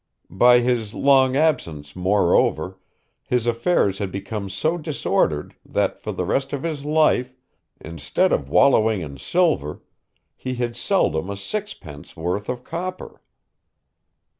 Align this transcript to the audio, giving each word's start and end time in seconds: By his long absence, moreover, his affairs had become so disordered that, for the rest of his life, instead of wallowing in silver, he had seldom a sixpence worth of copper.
By 0.33 0.61
his 0.61 0.95
long 0.95 1.35
absence, 1.35 1.95
moreover, 1.95 2.79
his 3.23 3.45
affairs 3.45 3.99
had 3.99 4.11
become 4.11 4.49
so 4.49 4.79
disordered 4.79 5.53
that, 5.63 5.99
for 6.01 6.11
the 6.11 6.25
rest 6.25 6.53
of 6.53 6.63
his 6.63 6.83
life, 6.85 7.35
instead 7.79 8.33
of 8.33 8.49
wallowing 8.49 9.01
in 9.01 9.19
silver, 9.19 9.83
he 10.35 10.55
had 10.55 10.75
seldom 10.75 11.29
a 11.29 11.37
sixpence 11.37 12.17
worth 12.17 12.49
of 12.49 12.63
copper. 12.63 13.21